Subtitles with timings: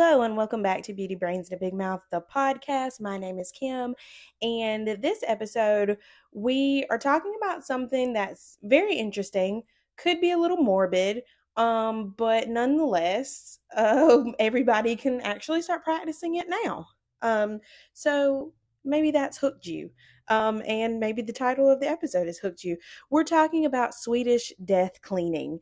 [0.00, 3.00] Hello, and welcome back to Beauty Brains to Big Mouth, the podcast.
[3.00, 3.96] My name is Kim,
[4.40, 5.98] and this episode,
[6.30, 9.64] we are talking about something that's very interesting,
[9.96, 11.24] could be a little morbid,
[11.56, 16.86] um, but nonetheless, uh, everybody can actually start practicing it now.
[17.20, 17.58] Um,
[17.92, 18.52] so
[18.84, 19.90] maybe that's hooked you.
[20.28, 22.76] Um, and maybe the title of the episode has hooked you.
[23.10, 25.58] We're talking about Swedish death cleaning.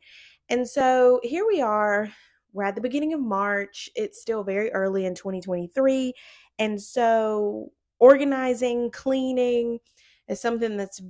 [0.47, 2.09] And so here we are
[2.53, 3.89] we're at the beginning of March.
[3.95, 6.13] It's still very early in 2023.
[6.59, 9.79] And so, organizing, cleaning
[10.27, 11.01] is something that's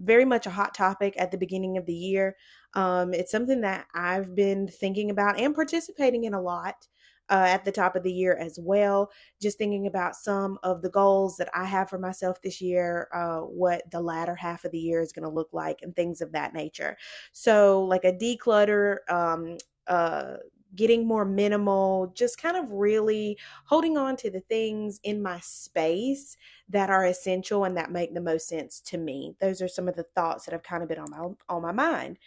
[0.00, 2.36] very much a hot topic at the beginning of the year.
[2.74, 6.88] Um, it's something that I've been thinking about and participating in a lot.
[7.28, 9.10] Uh, at the top of the year as well.
[9.42, 13.40] Just thinking about some of the goals that I have for myself this year, uh,
[13.40, 16.30] what the latter half of the year is going to look like, and things of
[16.30, 16.96] that nature.
[17.32, 19.56] So, like a declutter, um,
[19.88, 20.36] uh,
[20.74, 26.36] getting more minimal, just kind of really holding on to the things in my space
[26.68, 29.34] that are essential and that make the most sense to me.
[29.40, 31.72] Those are some of the thoughts that have kind of been on my on my
[31.72, 32.18] mind.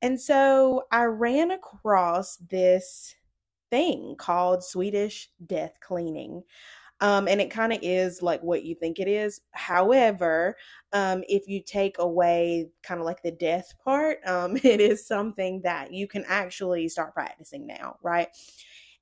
[0.00, 3.16] And so I ran across this
[3.70, 6.44] thing called Swedish death cleaning.
[7.00, 9.40] Um, and it kind of is like what you think it is.
[9.52, 10.56] However,
[10.92, 15.60] um, if you take away kind of like the death part, um, it is something
[15.62, 18.28] that you can actually start practicing now, right?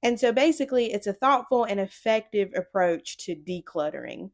[0.02, 4.30] And so basically, it's a thoughtful and effective approach to decluttering.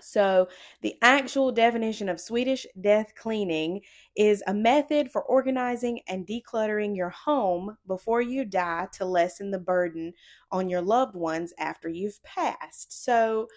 [0.00, 0.48] So,
[0.82, 3.82] the actual definition of Swedish death cleaning
[4.16, 9.58] is a method for organizing and decluttering your home before you die to lessen the
[9.60, 10.12] burden
[10.50, 13.04] on your loved ones after you've passed.
[13.04, 13.48] So,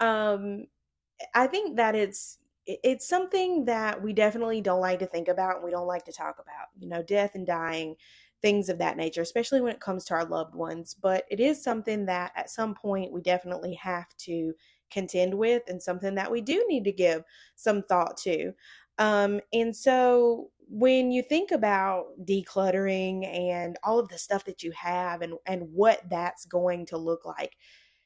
[0.00, 0.66] um,
[1.34, 5.64] I think that it's it's something that we definitely don't like to think about and
[5.64, 6.68] we don't like to talk about.
[6.78, 7.96] You know, death and dying,
[8.40, 10.94] things of that nature, especially when it comes to our loved ones.
[10.94, 14.54] But it is something that at some point we definitely have to
[14.92, 17.22] contend with and something that we do need to give
[17.56, 18.52] some thought to.
[18.98, 24.72] Um, and so when you think about decluttering and all of the stuff that you
[24.72, 27.56] have and, and what that's going to look like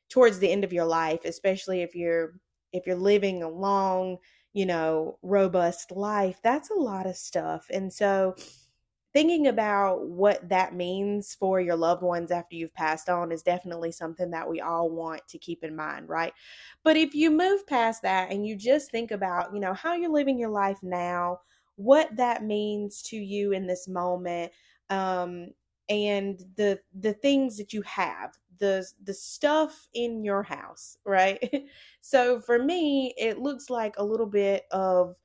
[0.09, 2.41] towards the end of your life, especially if you're
[2.73, 4.19] if you're living a long,
[4.53, 7.67] you know, robust life, that's a lot of stuff.
[7.71, 8.35] And so
[9.17, 13.91] thinking about what that means for your loved ones after you've passed on is definitely
[13.91, 16.35] something that we all want to keep in mind, right?
[16.85, 20.13] But if you move past that and you just think about, you know, how you're
[20.13, 21.41] living your life now,
[21.77, 24.53] what that means to you in this moment,
[24.91, 25.47] um,
[25.89, 31.43] and the the things that you have, the the stuff in your house, right?
[32.03, 35.17] so for me, it looks like a little bit of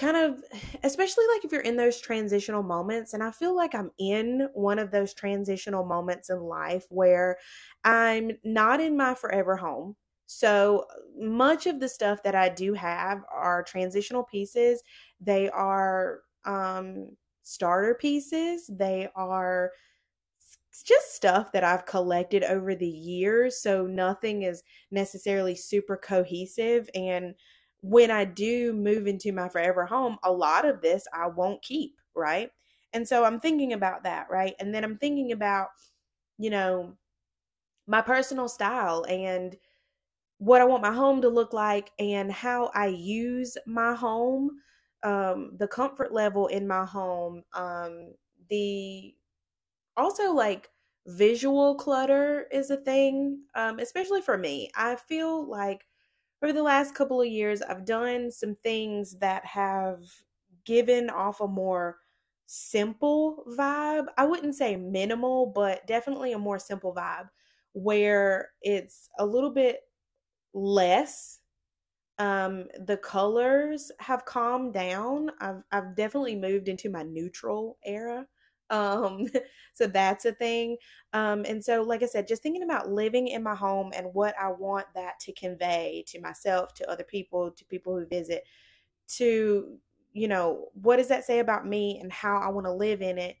[0.00, 0.42] kind of
[0.82, 4.78] especially like if you're in those transitional moments and i feel like i'm in one
[4.78, 7.38] of those transitional moments in life where
[7.84, 9.94] i'm not in my forever home
[10.26, 10.86] so
[11.18, 14.82] much of the stuff that i do have are transitional pieces
[15.20, 17.08] they are um
[17.42, 19.70] starter pieces they are
[20.84, 23.60] just stuff that I've collected over the years.
[23.60, 26.88] So nothing is necessarily super cohesive.
[26.94, 27.34] And
[27.82, 31.96] when I do move into my forever home, a lot of this I won't keep,
[32.14, 32.50] right?
[32.92, 34.54] And so I'm thinking about that, right?
[34.58, 35.68] And then I'm thinking about,
[36.38, 36.96] you know,
[37.86, 39.56] my personal style and
[40.38, 44.60] what I want my home to look like and how I use my home,
[45.02, 48.14] um, the comfort level in my home, um,
[48.50, 49.14] the
[49.96, 50.70] also like
[51.06, 54.70] visual clutter is a thing, um, especially for me.
[54.76, 55.86] I feel like
[56.42, 60.02] over the last couple of years, I've done some things that have
[60.64, 61.98] given off a more
[62.46, 64.06] simple vibe.
[64.16, 67.28] I wouldn't say minimal, but definitely a more simple vibe
[67.72, 69.80] where it's a little bit
[70.54, 71.40] less.
[72.18, 75.30] Um, the colors have calmed down.
[75.40, 78.26] I've I've definitely moved into my neutral era.
[78.70, 79.26] Um,
[79.74, 80.76] so that's a thing.
[81.12, 84.34] Um, and so, like I said, just thinking about living in my home and what
[84.40, 88.44] I want that to convey to myself, to other people, to people who visit,
[89.16, 89.76] to,
[90.12, 93.18] you know, what does that say about me and how I want to live in
[93.18, 93.36] it?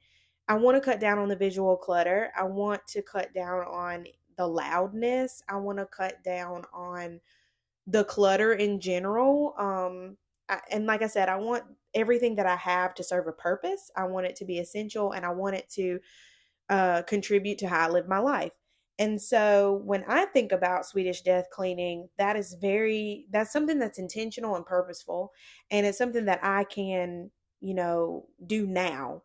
[0.48, 2.32] I want to cut down on the visual clutter.
[2.36, 4.06] I want to cut down on
[4.36, 5.42] the loudness.
[5.48, 7.20] I want to cut down on
[7.86, 9.54] the clutter in general.
[9.58, 10.16] Um,
[10.48, 13.90] I, and like I said, I want everything that I have to serve a purpose.
[13.96, 16.00] I want it to be essential and I want it to
[16.68, 18.52] uh, contribute to how I live my life.
[18.98, 23.98] And so when I think about Swedish death cleaning, that is very, that's something that's
[23.98, 25.32] intentional and purposeful.
[25.70, 29.22] And it's something that I can, you know, do now.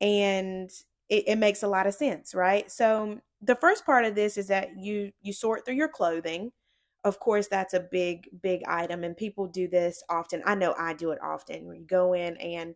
[0.00, 0.70] And
[1.08, 2.70] it, it makes a lot of sense, right?
[2.70, 6.52] So the first part of this is that you you sort through your clothing.
[7.06, 10.42] Of course, that's a big big item and people do this often.
[10.44, 11.66] I know I do it often.
[11.66, 12.74] Where you go in and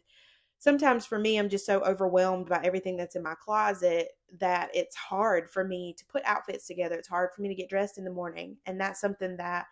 [0.59, 4.97] sometimes for me I'm just so overwhelmed by everything that's in my closet that it's
[4.97, 6.97] hard for me to put outfits together.
[6.97, 8.59] It's hard for me to get dressed in the morning.
[8.67, 9.67] And that's something that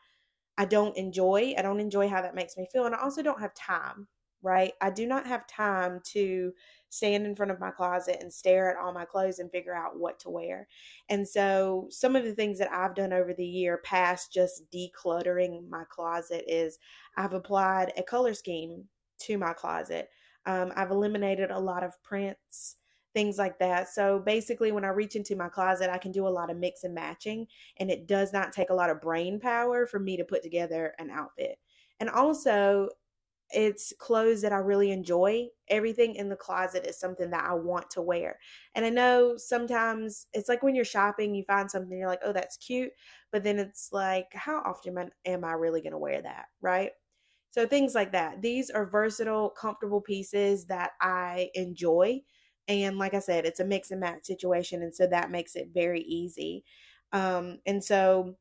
[0.58, 1.54] I don't enjoy.
[1.58, 4.08] I don't enjoy how that makes me feel and I also don't have time,
[4.42, 4.72] right?
[4.80, 6.52] I do not have time to
[6.90, 9.98] stand in front of my closet and stare at all my clothes and figure out
[9.98, 10.68] what to wear.
[11.08, 15.68] And so, some of the things that I've done over the year past just decluttering
[15.68, 16.78] my closet is
[17.16, 18.84] I've applied a color scheme
[19.20, 20.08] to my closet.
[20.46, 22.76] Um, I've eliminated a lot of prints,
[23.12, 23.88] things like that.
[23.88, 26.84] So basically, when I reach into my closet, I can do a lot of mix
[26.84, 27.46] and matching,
[27.78, 30.94] and it does not take a lot of brain power for me to put together
[30.98, 31.58] an outfit.
[32.00, 32.88] And also,
[33.50, 35.48] it's clothes that I really enjoy.
[35.68, 38.38] Everything in the closet is something that I want to wear.
[38.74, 42.32] And I know sometimes it's like when you're shopping, you find something, you're like, oh,
[42.32, 42.92] that's cute.
[43.32, 46.46] But then it's like, how often am I really going to wear that?
[46.60, 46.90] Right.
[47.50, 48.42] So things like that.
[48.42, 52.20] These are versatile, comfortable pieces that I enjoy.
[52.68, 54.82] And like I said, it's a mix and match situation.
[54.82, 56.64] And so that makes it very easy.
[57.12, 58.36] Um, and so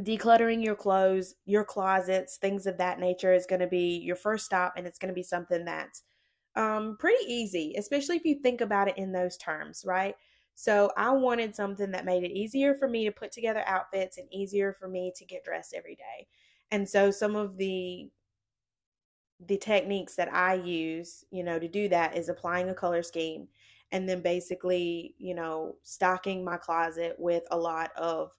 [0.00, 4.44] decluttering your clothes, your closets, things of that nature is going to be your first
[4.44, 6.02] stop, and it's going to be something that's
[6.56, 10.14] um, pretty easy, especially if you think about it in those terms, right?
[10.54, 14.32] So I wanted something that made it easier for me to put together outfits and
[14.32, 16.28] easier for me to get dressed every day.
[16.70, 18.10] And so some of the
[19.46, 23.48] the techniques that I use, you know, to do that is applying a color scheme
[23.92, 28.30] and then basically, you know, stocking my closet with a lot of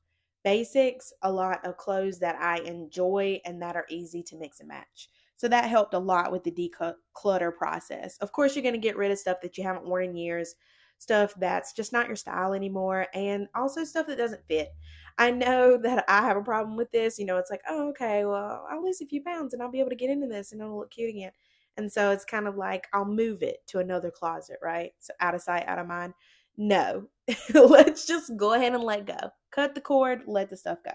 [0.45, 4.69] basics, a lot of clothes that I enjoy and that are easy to mix and
[4.69, 5.09] match.
[5.37, 8.17] So that helped a lot with the declutter process.
[8.19, 10.55] Of course, you're going to get rid of stuff that you haven't worn in years,
[10.99, 14.69] stuff that's just not your style anymore, and also stuff that doesn't fit.
[15.17, 17.19] I know that I have a problem with this.
[17.19, 19.79] You know, it's like, oh, okay, well, I'll lose a few pounds and I'll be
[19.79, 21.31] able to get into this and it'll look cute again.
[21.77, 24.91] And so it's kind of like I'll move it to another closet, right?
[24.99, 26.13] So out of sight, out of mind.
[26.57, 27.09] No,
[27.53, 29.17] let's just go ahead and let go.
[29.55, 30.93] Cut the cord, let the stuff go.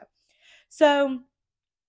[0.69, 1.21] So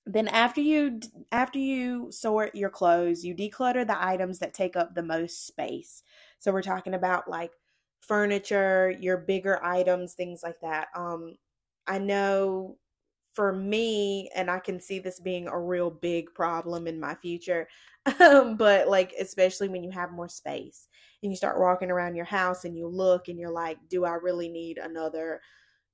[0.06, 1.00] then after you
[1.31, 6.03] after you sort your clothes, you declutter the items that take up the most space.
[6.39, 7.51] So we're talking about like
[8.01, 10.88] furniture, your bigger items, things like that.
[10.95, 11.38] Um
[11.88, 12.77] I know
[13.33, 17.68] for me, and I can see this being a real big problem in my future,
[18.19, 20.88] um, but like, especially when you have more space
[21.23, 24.13] and you start walking around your house and you look and you're like, do I
[24.15, 25.41] really need another,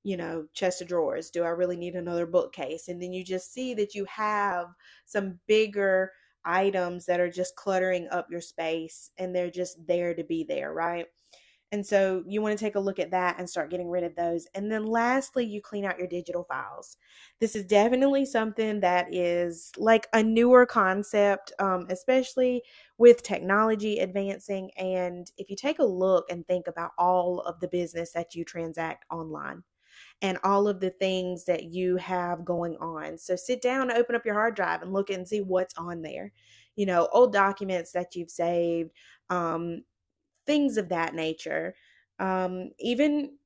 [0.04, 1.30] you know, chest of drawers?
[1.30, 2.88] Do I really need another bookcase?
[2.88, 4.68] And then you just see that you have
[5.06, 6.12] some bigger
[6.46, 10.74] items that are just cluttering up your space and they're just there to be there,
[10.74, 11.08] right?
[11.72, 14.16] And so you want to take a look at that and start getting rid of
[14.16, 14.48] those.
[14.56, 16.96] And then lastly, you clean out your digital files.
[17.42, 22.64] This is definitely something that is like a newer concept, um, especially
[22.98, 24.72] with technology advancing.
[24.78, 28.46] And if you take a look and think about all of the business that you
[28.46, 29.64] transact online,
[30.22, 33.18] and all of the things that you have going on.
[33.18, 36.32] So sit down, open up your hard drive and look and see what's on there.
[36.76, 38.92] You know, old documents that you've saved,
[39.30, 39.84] um,
[40.46, 41.76] things of that nature.
[42.20, 43.38] Um, even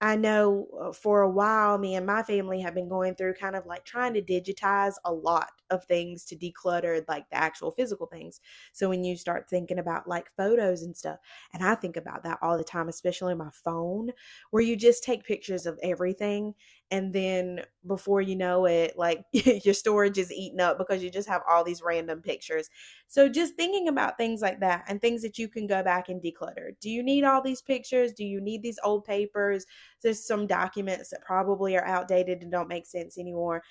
[0.00, 3.54] I know uh, for a while, me and my family have been going through kind
[3.56, 8.06] of like trying to digitize a lot of things to declutter like the actual physical
[8.06, 8.40] things.
[8.72, 11.18] So when you start thinking about like photos and stuff,
[11.52, 14.10] and I think about that all the time, especially my phone,
[14.50, 16.54] where you just take pictures of everything
[16.90, 21.28] and then before you know it like your storage is eaten up because you just
[21.28, 22.68] have all these random pictures.
[23.08, 26.22] So just thinking about things like that and things that you can go back and
[26.22, 26.72] declutter.
[26.80, 28.12] Do you need all these pictures?
[28.12, 29.64] Do you need these old papers?
[30.02, 33.62] There's some documents that probably are outdated and don't make sense anymore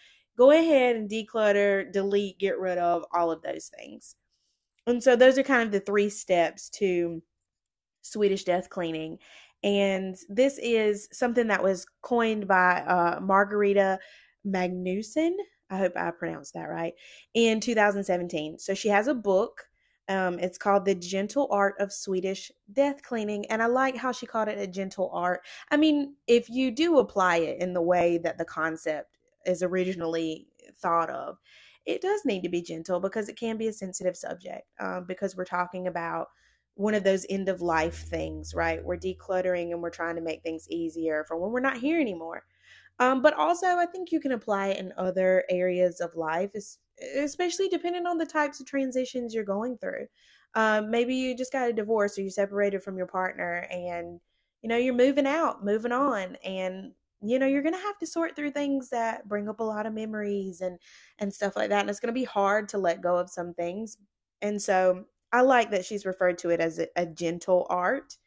[0.42, 4.16] go ahead and declutter delete get rid of all of those things
[4.88, 7.22] and so those are kind of the three steps to
[8.02, 9.20] swedish death cleaning
[9.64, 14.00] and this is something that was coined by uh, Margareta
[14.48, 15.34] Magnusson.
[15.70, 16.94] I hope I pronounced that right.
[17.34, 18.58] In 2017.
[18.60, 19.68] So she has a book.
[20.10, 23.46] Um, it's called The Gentle Art of Swedish Death Cleaning.
[23.46, 25.42] And I like how she called it a gentle art.
[25.70, 30.48] I mean, if you do apply it in the way that the concept is originally
[30.78, 31.38] thought of,
[31.86, 35.36] it does need to be gentle because it can be a sensitive subject um, because
[35.36, 36.28] we're talking about
[36.76, 38.84] one of those end of life things, right?
[38.84, 42.44] We're decluttering and we're trying to make things easier for when we're not here anymore.
[43.00, 46.52] Um, but also, I think you can apply it in other areas of life,
[47.18, 50.06] especially depending on the types of transitions you're going through.
[50.54, 54.20] Um, maybe you just got a divorce or you separated from your partner and
[54.62, 56.92] you know, you're moving out, moving on, and
[57.22, 59.94] you know you're to have to sort through things that bring up a lot of
[59.94, 60.80] memories and
[61.20, 63.98] and stuff like that and it's to be hard to let go of some things
[64.42, 68.18] and so i like that she's referred to it as a, a gentle art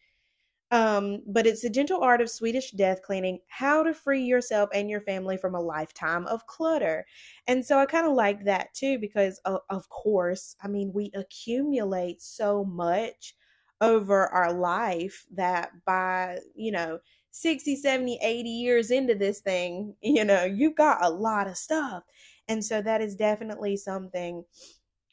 [0.70, 4.90] um, but it's a gentle art of Swedish death cleaning, how to free yourself and
[4.90, 7.06] your family from a lifetime of clutter.
[7.46, 11.12] And so I kind of like that too, because of, of course, I mean, we
[11.14, 13.36] accumulate so much
[13.80, 16.98] over our life that by, you know,
[17.36, 22.04] 60, 70, 80 years into this thing, you know, you've got a lot of stuff.
[22.46, 24.44] And so that is definitely something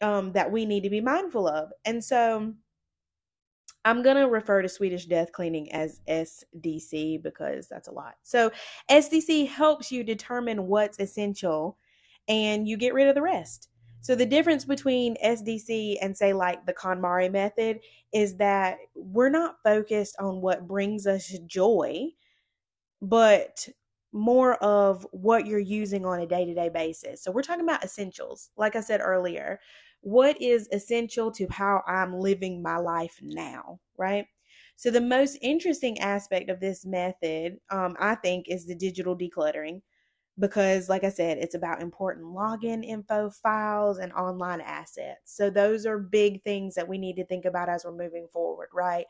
[0.01, 1.71] um, that we need to be mindful of.
[1.83, 2.53] And so
[3.83, 8.13] I'm going to refer to Swedish death cleaning as SDC because that's a lot.
[8.21, 8.51] So
[8.91, 11.79] SDC helps you determine what's essential
[12.27, 13.70] and you get rid of the rest.
[14.01, 17.79] So the difference between SDC and say like the KonMari method
[18.13, 22.07] is that we're not focused on what brings us joy,
[23.01, 23.69] but
[24.11, 27.23] more of what you're using on a day-to-day basis.
[27.23, 28.49] So we're talking about essentials.
[28.57, 29.59] Like I said earlier,
[30.01, 34.25] what is essential to how I'm living my life now, right?
[34.75, 39.81] So the most interesting aspect of this method, um, I think, is the digital decluttering
[40.41, 45.35] because like i said it's about important login info files and online assets.
[45.35, 48.69] So those are big things that we need to think about as we're moving forward
[48.73, 49.05] right?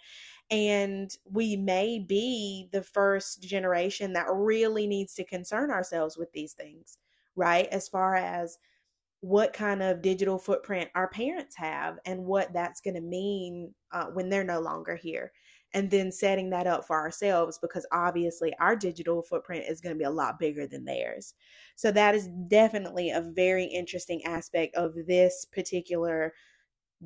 [0.52, 6.54] And we may be the first generation that really needs to concern ourselves with these
[6.54, 6.98] things
[7.38, 7.68] right?
[7.70, 8.60] As far as
[9.22, 14.08] what kind of digital footprint our parents have and what that's going to mean uh,
[14.08, 15.32] when they're no longer here
[15.74, 20.00] and then setting that up for ourselves because obviously our digital footprint is going to
[20.00, 21.34] be a lot bigger than theirs.
[21.76, 26.34] So that is definitely a very interesting aspect of this particular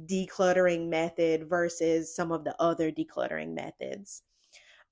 [0.05, 4.23] decluttering method versus some of the other decluttering methods.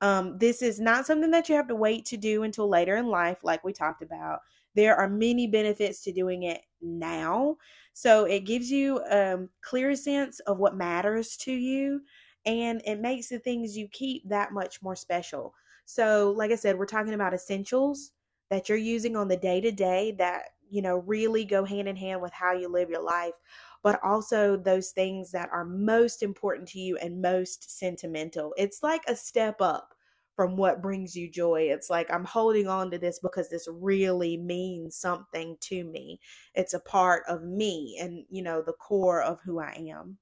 [0.02, 3.08] Um, this is not something that you have to wait to do until later in
[3.08, 4.40] life, like we talked about.
[4.76, 7.58] There are many benefits to doing it now.
[7.94, 12.02] So it gives you a um, clear sense of what matters to you
[12.46, 15.54] and it makes the things you keep that much more special.
[15.86, 18.12] So, like I said, we're talking about essentials
[18.50, 21.96] that you're using on the day to day that, you know, really go hand in
[21.96, 23.34] hand with how you live your life,
[23.82, 28.54] but also those things that are most important to you and most sentimental.
[28.58, 29.94] It's like a step up
[30.36, 31.64] from what brings you joy.
[31.70, 36.20] It's like I'm holding on to this because this really means something to me.
[36.56, 40.18] It's a part of me and, you know, the core of who I am.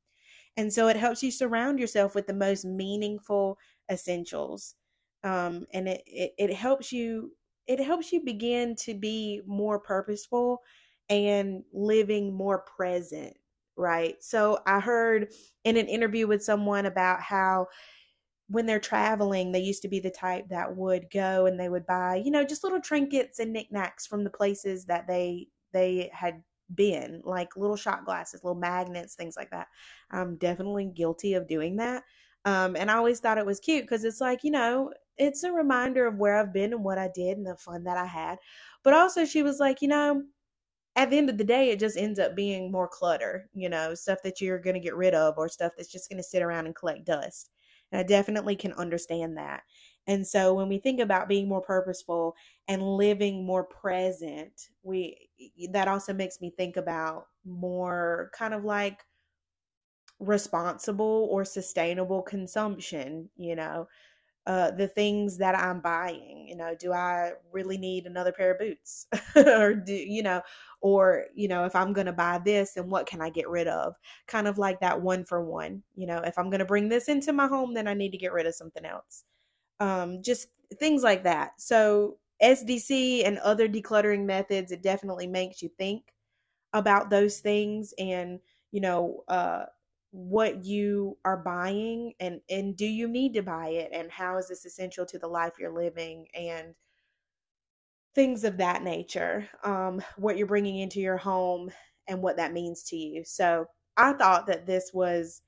[0.57, 3.57] And so it helps you surround yourself with the most meaningful
[3.89, 4.75] essentials.
[5.23, 7.35] Um, and it, it, it helps you
[7.67, 10.61] it helps you begin to be more purposeful
[11.09, 13.37] and living more present,
[13.77, 14.21] right?
[14.21, 15.31] So I heard
[15.63, 17.67] in an interview with someone about how
[18.47, 21.85] when they're traveling, they used to be the type that would go and they would
[21.85, 26.43] buy, you know, just little trinkets and knickknacks from the places that they they had
[26.75, 29.67] been, like little shot glasses, little magnets, things like that.
[30.11, 32.03] I'm definitely guilty of doing that.
[32.45, 35.51] Um, and I always thought it was cute because it's like, you know, it's a
[35.51, 38.39] reminder of where I've been and what I did and the fun that I had.
[38.83, 40.23] But also, she was like, you know,
[40.95, 43.93] at the end of the day, it just ends up being more clutter, you know,
[43.95, 46.41] stuff that you're going to get rid of or stuff that's just going to sit
[46.41, 47.51] around and collect dust.
[47.91, 49.61] And I definitely can understand that.
[50.07, 52.35] And so when we think about being more purposeful
[52.67, 55.29] and living more present, we
[55.71, 59.05] that also makes me think about more kind of like
[60.19, 63.87] responsible or sustainable consumption, you know,
[64.47, 66.47] uh, the things that I'm buying.
[66.47, 69.07] You know, do I really need another pair of boots?
[69.35, 70.41] or do, you know,
[70.81, 73.95] or, you know, if I'm to buy this, then what can I get rid of?
[74.27, 75.83] Kind of like that one for one.
[75.95, 78.33] You know, if I'm to bring this into my home, then I need to get
[78.33, 79.25] rid of something else
[79.81, 80.47] um, just
[80.79, 81.59] things like that.
[81.59, 86.13] So SDC and other decluttering methods, it definitely makes you think
[86.73, 88.39] about those things and
[88.71, 89.65] you know uh,
[90.11, 94.47] what you are buying and and do you need to buy it and how is
[94.47, 96.75] this essential to the life you're living and
[98.15, 101.71] things of that nature um, what you're bringing into your home
[102.07, 103.65] and what that means to you so
[103.97, 105.41] i thought that this was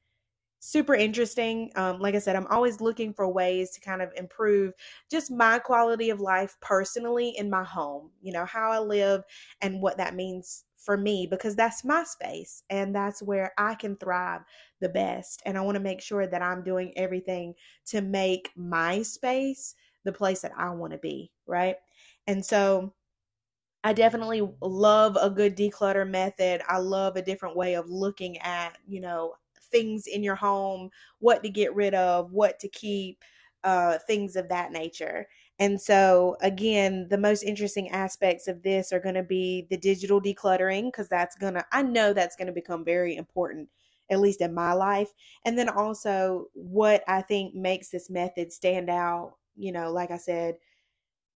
[0.64, 1.70] super interesting.
[1.76, 4.74] Um, like I said, I'm always looking for ways to kind of improve
[5.12, 9.24] just my quality of life personally in my home, you know, how I live
[9.62, 13.98] and what that means for me because that's my space and that's where I can
[13.98, 14.42] thrive
[14.80, 15.42] the best.
[15.46, 17.56] And I want to make sure that I'm doing everything
[17.88, 21.76] to make my space the place that I want to be, right?
[22.28, 22.94] And so
[23.84, 26.62] I definitely love a good declutter method.
[26.70, 29.34] I love a different way of looking at, you know,
[29.74, 30.90] things in your home,
[31.20, 33.18] what to get rid of, what to keep.
[33.64, 35.28] uh, things of that nature.
[35.60, 40.22] And so, again, the most interesting aspects of this are going to be the digital
[40.22, 43.70] decluttering, because that's going to, I know that's going to become very important,
[44.10, 45.10] at least in my life.
[45.46, 50.18] And then also, what I think makes this method stand out, you know, like I
[50.18, 50.56] said,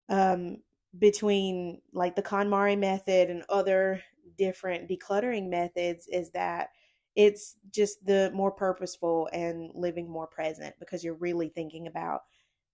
[0.09, 0.57] um,
[0.97, 4.01] between like the KonMari method and other
[4.37, 6.69] different decluttering methods is that
[7.17, 12.21] it's just the more purposeful and living more present because you're really thinking about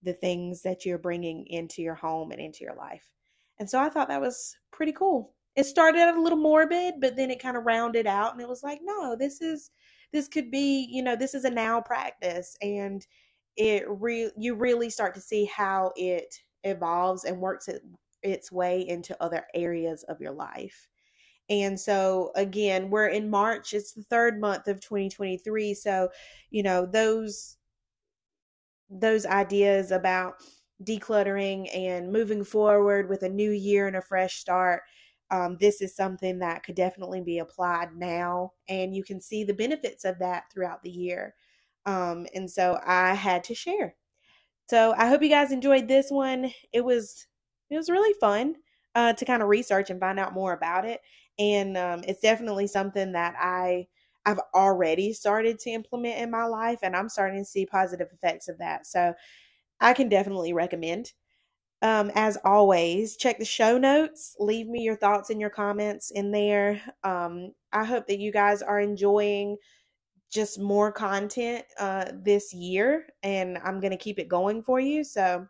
[0.04, 3.08] the things that you're bringing into your home and into your life.
[3.58, 5.34] And so I thought that was pretty cool.
[5.56, 8.50] It started out a little morbid, but then it kind of rounded out and it
[8.50, 9.72] was like, no, this is
[10.12, 13.08] this could be, you know, this is a now practice and
[13.56, 16.36] it re- you really start to see how it
[16.66, 17.82] evolves and works it,
[18.24, 20.90] its way into other areas of your life.
[21.50, 23.74] And so again, we're in March.
[23.74, 25.74] It's the third month of 2023.
[25.74, 26.10] So,
[26.50, 27.58] you know, those
[28.90, 30.36] those ideas about
[30.84, 34.84] decluttering and moving forward with a new year and a fresh start
[35.32, 39.54] um, this is something that could definitely be applied now and you can see the
[39.54, 41.36] benefits of that throughout the year
[41.86, 43.96] um, and so i had to share
[44.70, 47.28] so i hope you guys enjoyed this one it was
[47.70, 48.56] it was really fun
[48.96, 51.02] uh, to kind of research and find out more about it
[51.40, 53.88] and um, it's definitely something that i
[54.26, 58.48] I've already started to implement in my life, and I'm starting to see positive effects
[58.48, 58.88] of that.
[58.88, 59.14] So
[59.80, 61.14] I can definitely recommend.
[61.82, 64.36] Um, as always, check the show notes.
[64.40, 66.82] Leave me your thoughts and your comments in there.
[67.04, 69.58] Um, I hope that you guys are enjoying
[70.32, 75.04] just more content uh, this year, and I'm going to keep it going for you.
[75.04, 75.48] So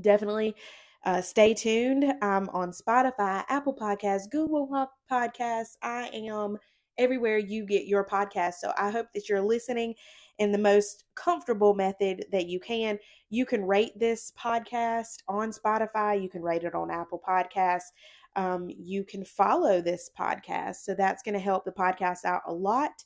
[0.00, 0.54] definitely
[1.04, 2.04] uh, stay tuned.
[2.22, 4.68] I'm on Spotify, Apple Podcasts, Google
[5.10, 5.76] Podcasts.
[5.82, 6.58] I am
[6.98, 8.54] everywhere you get your podcast.
[8.54, 9.94] So I hope that you're listening
[10.38, 12.98] in the most comfortable method that you can.
[13.30, 17.92] You can rate this podcast on Spotify, you can rate it on Apple Podcasts.
[18.36, 20.76] Um, you can follow this podcast.
[20.76, 23.04] So that's going to help the podcast out a lot.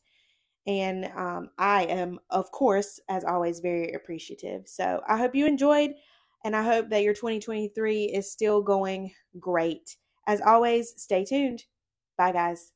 [0.66, 4.66] And um, I am, of course, as always, very appreciative.
[4.66, 5.92] So I hope you enjoyed,
[6.44, 9.96] and I hope that your 2023 is still going great.
[10.26, 11.64] As always, stay tuned.
[12.18, 12.73] Bye, guys.